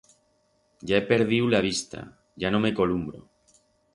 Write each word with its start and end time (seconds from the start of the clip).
Ya 0.91 0.95
he 0.97 1.01
perdiu 1.09 1.51
la 1.53 1.61
vista, 1.67 2.03
ya 2.45 2.53
no 2.55 2.61
me 2.65 2.75
columbro. 2.83 3.23